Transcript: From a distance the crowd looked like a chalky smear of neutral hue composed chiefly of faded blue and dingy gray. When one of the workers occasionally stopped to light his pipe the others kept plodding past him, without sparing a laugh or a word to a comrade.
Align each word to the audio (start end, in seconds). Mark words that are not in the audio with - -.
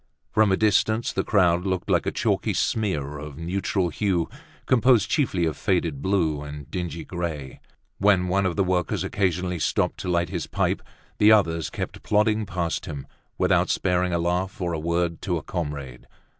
From 0.31 0.51
a 0.51 0.57
distance 0.57 1.13
the 1.13 1.23
crowd 1.23 1.63
looked 1.63 1.87
like 1.87 2.07
a 2.07 2.11
chalky 2.11 2.55
smear 2.55 3.19
of 3.19 3.37
neutral 3.37 3.89
hue 3.89 4.27
composed 4.65 5.11
chiefly 5.11 5.45
of 5.45 5.55
faded 5.55 6.01
blue 6.01 6.41
and 6.41 6.67
dingy 6.71 7.05
gray. 7.05 7.59
When 7.99 8.27
one 8.27 8.47
of 8.47 8.55
the 8.55 8.63
workers 8.63 9.03
occasionally 9.03 9.59
stopped 9.59 9.99
to 9.99 10.09
light 10.09 10.29
his 10.29 10.47
pipe 10.47 10.81
the 11.19 11.31
others 11.31 11.69
kept 11.69 12.01
plodding 12.01 12.47
past 12.47 12.87
him, 12.87 13.05
without 13.37 13.69
sparing 13.69 14.11
a 14.11 14.17
laugh 14.17 14.59
or 14.59 14.73
a 14.73 14.79
word 14.79 15.21
to 15.21 15.37
a 15.37 15.43
comrade. 15.43 16.07